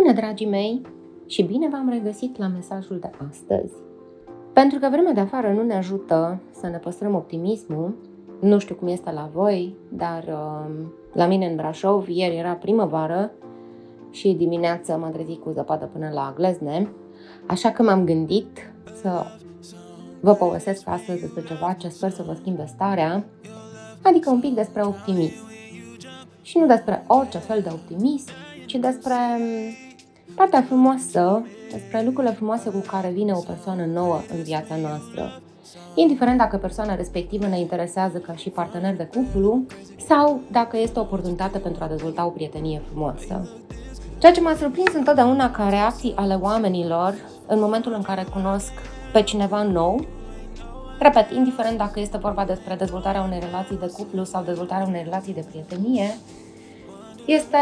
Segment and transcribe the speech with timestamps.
[0.00, 0.80] Bună, dragii mei,
[1.26, 3.72] și bine v-am regăsit la mesajul de astăzi.
[4.52, 7.94] Pentru că vremea de afară nu ne ajută să ne păstrăm optimismul,
[8.40, 13.30] nu știu cum este la voi, dar uh, la mine în Brașov ieri era primăvară
[14.10, 16.88] și dimineața m-am trezit cu zăpadă până la glezne,
[17.46, 19.24] așa că m-am gândit să
[20.20, 23.24] vă povestesc astăzi despre ceva ce sper să vă schimbe starea,
[24.02, 25.46] adică un pic despre optimism.
[26.42, 28.32] Și nu despre orice fel de optimism,
[28.66, 29.86] ci despre mm,
[30.34, 31.42] partea frumoasă,
[31.72, 35.42] despre lucrurile frumoase cu care vine o persoană nouă în viața noastră.
[35.94, 39.62] Indiferent dacă persoana respectivă ne interesează ca și partener de cuplu
[40.06, 43.50] sau dacă este o oportunitate pentru a dezvolta o prietenie frumoasă.
[44.18, 47.14] Ceea ce m-a surprins întotdeauna ca reacții ale oamenilor
[47.46, 48.72] în momentul în care cunosc
[49.12, 50.06] pe cineva nou,
[50.98, 55.34] repet, indiferent dacă este vorba despre dezvoltarea unei relații de cuplu sau dezvoltarea unei relații
[55.34, 56.16] de prietenie,
[57.26, 57.58] este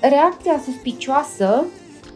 [0.00, 1.64] reacția suspicioasă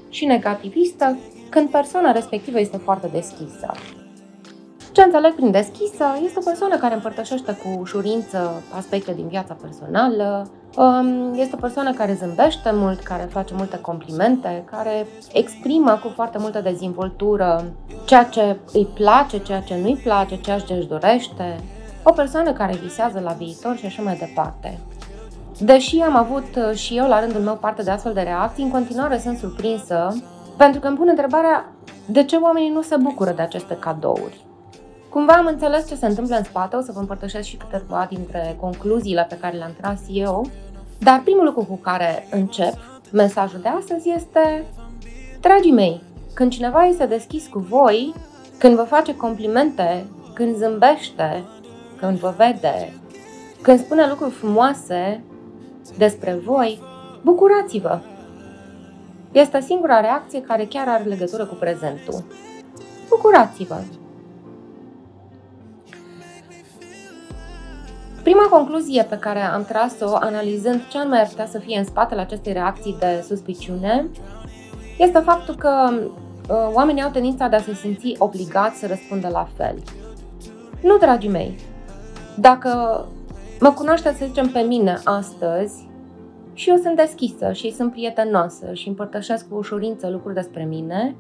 [0.09, 1.17] și negativistă
[1.49, 3.73] când persoana respectivă este foarte deschisă.
[4.93, 10.51] Ce înțeleg prin deschisă este o persoană care împărtășește cu ușurință aspecte din viața personală,
[10.77, 16.39] um, este o persoană care zâmbește mult, care face multe complimente, care exprimă cu foarte
[16.39, 17.65] multă dezvoltură
[18.05, 21.61] ceea ce îi place, ceea ce nu îi place, ceea ce își dorește,
[22.03, 24.79] o persoană care visează la viitor și așa mai departe.
[25.61, 28.71] Deși am avut uh, și eu la rândul meu parte de astfel de reacții, în
[28.71, 30.23] continuare sunt surprinsă
[30.57, 31.73] pentru că îmi pun întrebarea
[32.07, 34.45] de ce oamenii nu se bucură de aceste cadouri.
[35.09, 38.57] Cumva am înțeles ce se întâmplă în spate, o să vă împărtășesc și câteva dintre
[38.61, 40.51] concluziile pe care le-am tras eu,
[40.99, 42.75] dar primul lucru cu care încep
[43.13, 44.65] mesajul de astăzi este
[45.41, 46.03] Dragii mei,
[46.35, 48.15] când cineva este deschis cu voi,
[48.59, 51.45] când vă face complimente, când zâmbește,
[51.97, 52.93] când vă vede,
[53.63, 55.25] când spune lucruri frumoase,
[55.99, 56.83] despre voi,
[57.23, 57.99] bucurați-vă!
[59.33, 62.25] Este singura reacție care chiar are legătură cu prezentul.
[63.09, 63.81] Bucurați-vă!
[68.23, 72.21] Prima concluzie pe care am tras-o analizând ce anume ar putea să fie în spatele
[72.21, 74.09] acestei reacții de suspiciune
[74.99, 79.49] este faptul că uh, oamenii au tendința de a se simți obligați să răspundă la
[79.57, 79.75] fel.
[80.83, 81.59] Nu, dragii mei,
[82.37, 83.05] dacă
[83.61, 85.88] mă cunoașteți, să zicem, pe mine astăzi
[86.59, 91.17] și eu sunt deschisă și sunt prietenoasă și împărtășesc cu ușurință lucruri despre mine,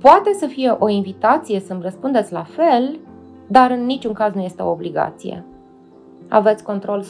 [0.00, 2.98] poate să fie o invitație să-mi răspundeți la fel,
[3.46, 5.44] dar în niciun caz nu este o obligație.
[6.28, 7.04] Aveți control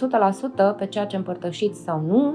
[0.74, 2.34] 100% pe ceea ce împărtășiți sau nu,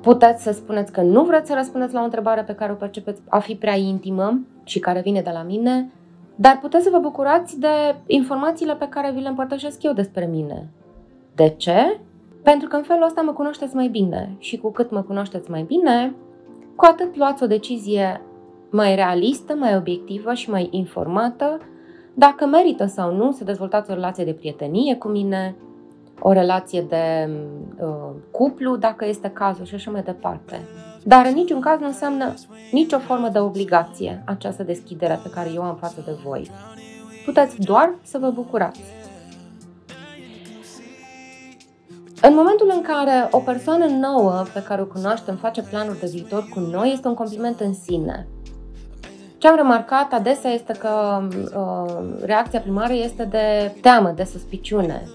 [0.00, 3.22] puteți să spuneți că nu vreți să răspundeți la o întrebare pe care o percepeți
[3.28, 5.90] a fi prea intimă și care vine de la mine,
[6.34, 10.68] dar puteți să vă bucurați de informațiile pe care vi le împărtășesc eu despre mine.
[11.34, 12.00] De ce?
[12.42, 15.62] Pentru că în felul ăsta mă cunoașteți mai bine și cu cât mă cunoașteți mai
[15.62, 16.14] bine,
[16.76, 18.22] cu atât luați o decizie
[18.70, 21.60] mai realistă, mai obiectivă și mai informată
[22.14, 25.56] dacă merită sau nu să dezvoltați o relație de prietenie cu mine,
[26.20, 27.30] o relație de
[27.80, 30.60] uh, cuplu, dacă este cazul și așa mai departe.
[31.04, 32.34] Dar în niciun caz nu înseamnă
[32.72, 36.50] nicio formă de obligație această deschidere pe care eu am față de voi.
[37.24, 39.01] Puteți doar să vă bucurați.
[42.24, 46.48] În momentul în care o persoană nouă pe care o cunoaștem face planuri de viitor
[46.54, 48.26] cu noi, este un compliment în sine.
[49.38, 51.22] Ce am remarcat adesea este că
[51.56, 55.08] uh, reacția primară este de teamă, de suspiciune.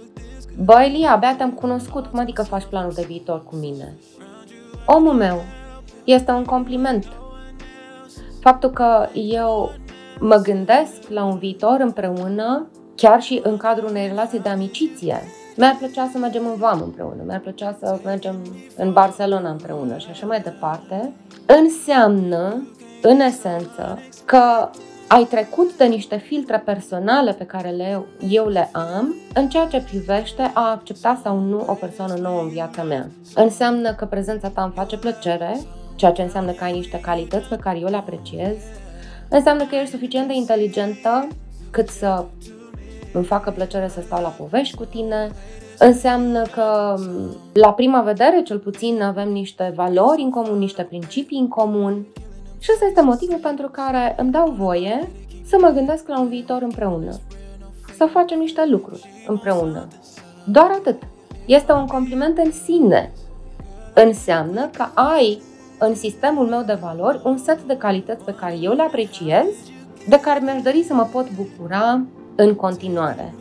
[0.64, 3.94] Băi, Lia, abia te-am cunoscut, cum adică faci planuri de viitor cu mine?
[4.86, 5.42] Omul meu,
[6.04, 7.06] este un compliment.
[8.40, 9.72] Faptul că eu
[10.20, 15.22] mă gândesc la un viitor împreună, chiar și în cadrul unei relații de amiciție,
[15.58, 18.36] mi-ar plăcea să mergem în Vam împreună, mi-ar plăcea să mergem
[18.76, 21.14] în Barcelona împreună și așa mai departe,
[21.46, 22.68] înseamnă,
[23.02, 24.70] în esență, că
[25.08, 29.82] ai trecut de niște filtre personale pe care le, eu le am în ceea ce
[29.82, 33.10] privește a accepta sau nu o persoană nouă în viața mea.
[33.36, 35.60] Înseamnă că prezența ta îmi face plăcere,
[35.96, 38.56] ceea ce înseamnă că ai niște calități pe care eu le apreciez,
[39.30, 41.28] înseamnă că ești suficient de inteligentă
[41.72, 42.26] cât să
[43.14, 45.32] îmi facă plăcere să stau la povești cu tine,
[45.80, 46.96] înseamnă că
[47.54, 52.06] la prima vedere cel puțin avem niște valori în comun, niște principii în comun
[52.60, 55.10] și ăsta este motivul pentru care îmi dau voie
[55.46, 57.20] să mă gândesc la un viitor împreună,
[57.98, 59.88] să facem niște lucruri împreună.
[60.46, 61.02] Doar atât.
[61.46, 63.14] Este un compliment în sine.
[63.94, 65.42] Înseamnă că ai
[65.80, 69.46] în sistemul meu de valori un set de calități pe care eu le apreciez,
[70.08, 72.02] de care mi-aș dori să mă pot bucura
[72.38, 73.34] în continuare.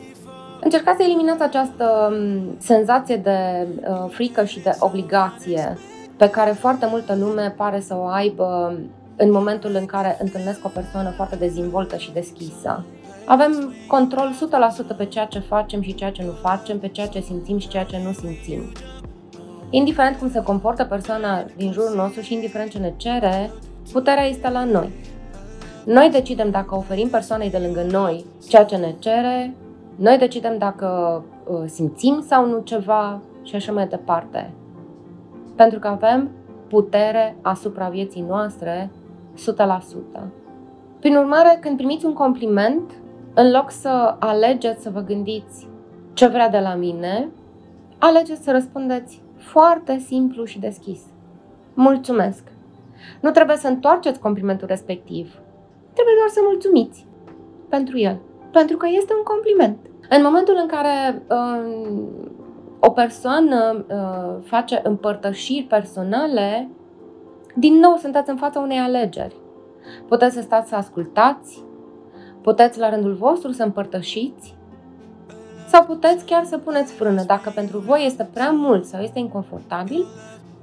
[0.60, 5.78] Încercați să eliminați această mm, senzație de uh, frică și de obligație
[6.16, 8.78] pe care foarte multă lume pare să o aibă
[9.16, 12.84] în momentul în care întâlnesc o persoană foarte dezvoltă și deschisă.
[13.25, 14.34] Avem control
[14.94, 17.69] 100% pe ceea ce facem și ceea ce nu facem, pe ceea ce simțim și
[17.69, 18.60] ceea ce nu simțim.
[19.70, 23.50] Indiferent cum se comportă persoana din jurul nostru și indiferent ce ne cere,
[23.93, 24.90] puterea este la noi.
[25.87, 29.55] Noi decidem dacă oferim persoanei de lângă noi ceea ce ne cere,
[29.97, 34.50] noi decidem dacă uh, simțim sau nu ceva și așa mai departe.
[35.55, 36.31] Pentru că avem
[36.69, 38.91] putere asupra vieții noastre
[40.19, 40.23] 100%.
[41.00, 42.93] Prin urmare, când primiți un compliment,
[43.35, 45.69] în loc să alegeți să vă gândiți
[46.12, 47.29] ce vrea de la mine,
[47.99, 51.00] alegeți să răspundeți foarte simplu și deschis.
[51.75, 52.43] Mulțumesc!
[53.21, 55.41] Nu trebuie să întoarceți complimentul respectiv.
[55.96, 57.06] Trebuie doar să mulțumiți
[57.69, 58.20] pentru el.
[58.50, 59.78] Pentru că este un compliment.
[60.08, 61.98] În momentul în care uh,
[62.81, 66.70] o persoană uh, face împărtășiri personale,
[67.54, 69.37] din nou sunteți în fața unei alegeri.
[70.08, 71.64] Puteți să stați să ascultați,
[72.43, 74.56] puteți la rândul vostru să împărtășiți
[75.69, 77.22] sau puteți chiar să puneți frână.
[77.22, 80.06] Dacă pentru voi este prea mult sau este inconfortabil,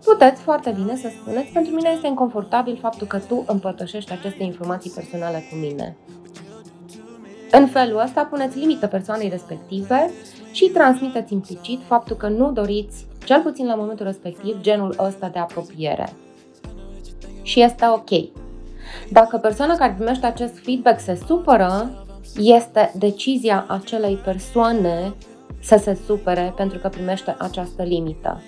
[0.04, 4.92] puteți foarte bine să spuneți pentru mine este inconfortabil faptul că tu împărtășești aceste informații
[4.92, 5.96] personale cu mine.
[7.52, 10.12] În felul ăsta puneți limită persoanei respective
[10.52, 15.40] și transmiteți implicit faptul că nu doriți, cel puțin la momentul respectiv, genul ăsta de
[15.40, 16.10] apropiere.
[17.42, 18.10] Și este ok.
[19.12, 22.06] Dacă persoana care primește acest feedback se supără,
[22.38, 25.14] este decizia acelei persoane
[25.62, 28.42] să se supere pentru că primește această limită.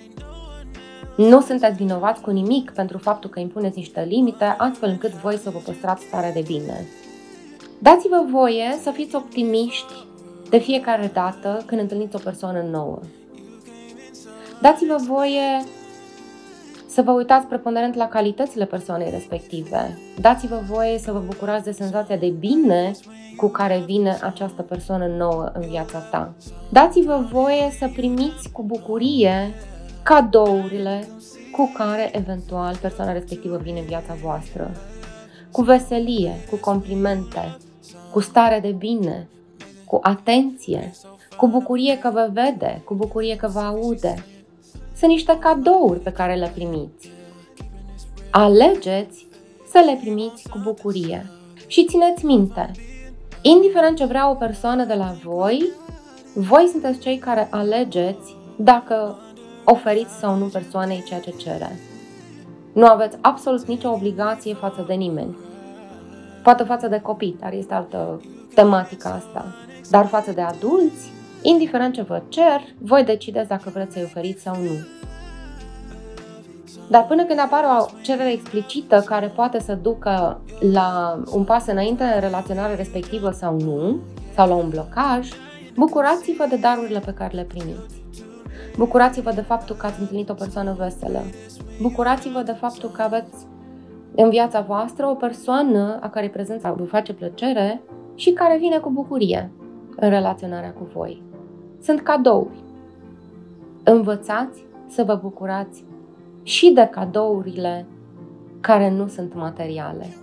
[1.16, 5.50] Nu sunteți vinovați cu nimic pentru faptul că impuneți niște limite, astfel încât voi să
[5.50, 6.86] vă păstrați stare de bine.
[7.78, 9.92] Dați-vă voie să fiți optimiști
[10.50, 12.98] de fiecare dată când întâlniți o persoană nouă.
[14.60, 15.64] Dați-vă voie
[16.86, 19.98] să vă uitați preponderent la calitățile persoanei respective.
[20.20, 22.90] Dați-vă voie să vă bucurați de senzația de bine
[23.36, 26.34] cu care vine această persoană nouă în viața ta.
[26.72, 29.54] Dați-vă voie să primiți cu bucurie
[30.06, 31.08] cadourile
[31.52, 34.70] cu care eventual persoana respectivă vine în viața voastră.
[35.50, 37.56] Cu veselie, cu complimente,
[38.12, 39.28] cu stare de bine,
[39.84, 40.92] cu atenție,
[41.36, 44.24] cu bucurie că vă vede, cu bucurie că vă aude.
[44.96, 47.10] Sunt niște cadouri pe care le primiți.
[48.30, 49.26] Alegeți
[49.70, 51.30] să le primiți cu bucurie.
[51.66, 52.70] Și țineți minte,
[53.42, 55.70] indiferent ce vrea o persoană de la voi,
[56.34, 59.18] voi sunteți cei care alegeți dacă
[59.68, 61.78] oferiți sau nu persoanei ceea ce cere.
[62.72, 65.36] Nu aveți absolut nicio obligație față de nimeni.
[66.42, 68.20] Poate față de copii, dar este altă
[68.54, 69.54] tematică asta.
[69.90, 71.10] Dar față de adulți,
[71.42, 74.86] indiferent ce vă cer, voi decideți dacă vreți să-i oferiți sau nu.
[76.88, 80.40] Dar până când apare o cerere explicită care poate să ducă
[80.72, 83.98] la un pas înainte în relaționarea respectivă sau nu,
[84.34, 85.28] sau la un blocaj,
[85.76, 88.05] bucurați-vă de darurile pe care le primiți.
[88.76, 91.22] Bucurați-vă de faptul că ați întâlnit o persoană veselă.
[91.80, 93.46] Bucurați-vă de faptul că aveți
[94.14, 97.82] în viața voastră o persoană a care prezența vă face plăcere
[98.14, 99.50] și care vine cu bucurie
[99.96, 101.22] în relaționarea cu voi.
[101.82, 102.64] Sunt cadouri.
[103.84, 105.84] Învățați să vă bucurați
[106.42, 107.86] și de cadourile
[108.60, 110.16] care nu sunt materiale.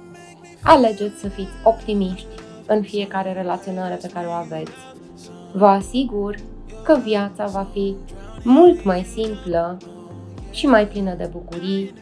[0.63, 2.27] Alegeți să fiți optimiști
[2.67, 4.71] în fiecare relaționare pe care o aveți.
[5.53, 6.35] Vă asigur
[6.83, 7.95] că viața va fi
[8.43, 9.77] mult mai simplă
[10.51, 11.93] și mai plină de bucurii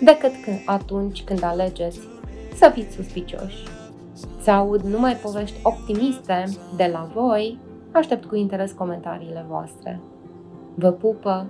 [0.00, 2.00] decât când, atunci când alegeți
[2.54, 3.64] să fiți suspicioși.
[4.40, 6.44] Să aud numai povești optimiste
[6.76, 7.58] de la voi,
[7.92, 10.00] aștept cu interes comentariile voastre.
[10.74, 11.46] Vă pupă,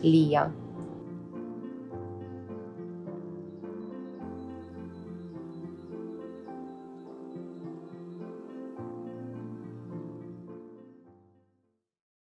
[0.00, 0.50] Lia.